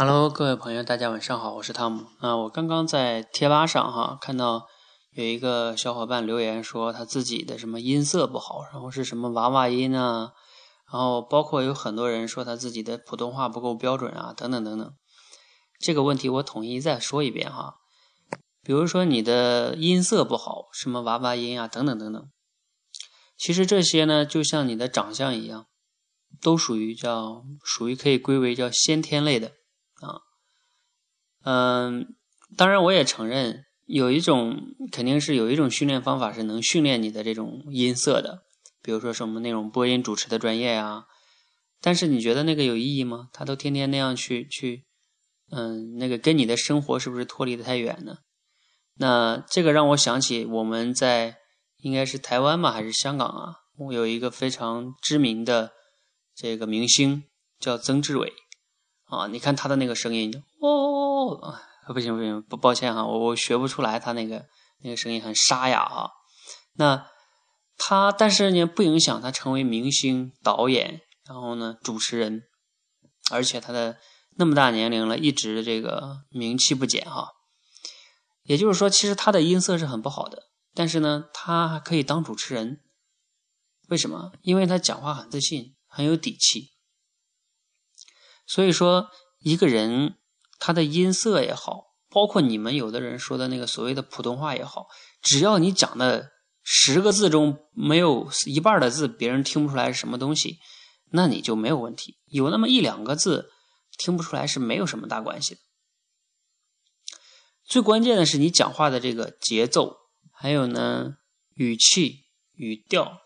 [0.00, 2.06] Hello，各位朋友，大家晚上好，我是汤姆。
[2.20, 4.68] 啊，我刚刚在贴吧上哈看到
[5.10, 10.30] 有一个小伙伴留言说他自己的什么音色不好，然后是什么娃娃音啊，
[10.92, 14.88] 然后包括有很多人说他自己的普通话不够标准啊，等等等等。
[15.80, 17.74] 这个问题我统一再说一遍哈。
[18.62, 22.24] 比如说你的音色不好，什么娃娃音啊，等等等等。
[23.36, 25.66] 其实这些呢，就像你的长相一样，
[26.40, 29.54] 都属于叫属于可以归为叫先天类的。
[30.00, 30.22] 啊，
[31.44, 32.14] 嗯，
[32.56, 38.42] 当然我也承认，有一种肯定是有一种训练方法是能训练你的这种音色的，
[38.82, 41.06] 比如说什么那种播音主持的专业呀。
[41.80, 43.28] 但是你觉得那个有意义吗？
[43.32, 44.84] 他都天天那样去去，
[45.50, 48.18] 嗯，那个跟你的生活是不是脱离的太远呢？
[48.94, 51.36] 那这个让我想起我们在
[51.76, 53.54] 应该是台湾吧，还是香港啊？
[53.78, 55.70] 我有一个非常知名的
[56.34, 57.22] 这个明星
[57.60, 58.32] 叫曾志伟。
[59.08, 61.54] 啊，你看他的那个声音，哦，
[61.92, 64.46] 不行不行，不抱歉哈，我我学不出来他那个
[64.82, 66.10] 那个声音很沙哑哈。
[66.74, 67.06] 那
[67.76, 72.42] 他，但是呢，不影响他成为明星、导演，然后呢，主持人，
[73.30, 73.98] 而且他的
[74.36, 77.32] 那么大年龄了，一直这个名气不减哈。
[78.42, 82.80] 也就是说，其实他的音色是很不好的，但是呢，他还可以当主持人。
[83.88, 84.32] 为什么？
[84.42, 86.72] 因为他讲话很自信，很有底气。
[88.48, 90.16] 所以说，一个人
[90.58, 94.86] 他的音色也好，包括你们有的人说的那个所谓的普通话也好，
[95.20, 96.32] 只要你讲的
[96.64, 100.58] 十个字中没有一半的字别人听不出来是什么东西，
[101.10, 102.16] 那你就没有问题。
[102.26, 103.50] 有那么一两个字
[103.98, 105.60] 听不出来是没有什么大关系的。
[107.64, 109.98] 最关键的是你讲话的这个节奏，
[110.32, 111.16] 还有呢
[111.54, 112.24] 语气、
[112.54, 113.18] 语调，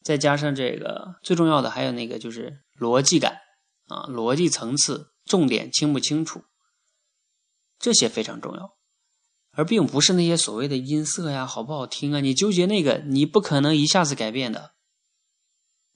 [0.00, 3.40] 再加上这个最重要的还有那个就是逻辑感。
[3.90, 6.44] 啊，逻辑层次重点清不清楚，
[7.78, 8.76] 这些非常重要，
[9.50, 12.20] 而并不是那些所谓的音色呀，好不好听啊？
[12.20, 14.74] 你纠结那个，你不可能一下子改变的。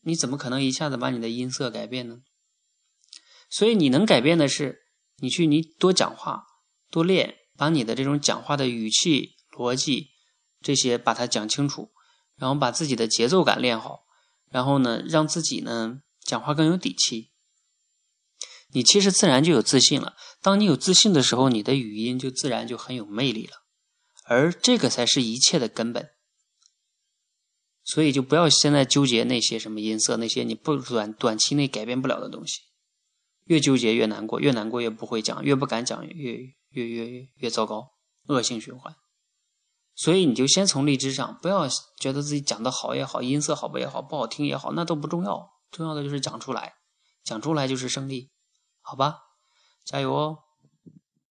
[0.00, 2.18] 你怎么可能一下子把你的音色改变呢？
[3.48, 4.88] 所以你能改变的是，
[5.18, 6.44] 你去你多讲话，
[6.90, 10.08] 多练，把你的这种讲话的语气、逻辑
[10.60, 11.92] 这些把它讲清楚，
[12.34, 14.00] 然后把自己的节奏感练好，
[14.50, 17.30] 然后呢，让自己呢讲话更有底气。
[18.74, 20.14] 你其实自然就有自信了。
[20.42, 23.52] 当你有自信的时候，你的语音就自然就很有魅力了，
[24.26, 26.10] 而这个才是一切的根本。
[27.84, 32.62] 所以就不要现在纠结那些什么音色，那些你不短短期内改变不了的东西。
[33.44, 36.12] 越纠结越难过，越难过越不会讲，越不敢讲越
[36.70, 37.92] 越越越越糟糕，
[38.26, 38.96] 恶性循环。
[39.94, 41.68] 所以你就先从荔枝上，不要
[42.00, 46.74] 觉得自己讲的好也好，音色好不也好，不好听也好，那都不重要，重要的就是讲出来，
[47.22, 48.32] 讲出来就是胜利。
[48.86, 49.30] 好吧，
[49.82, 50.43] 加油哦！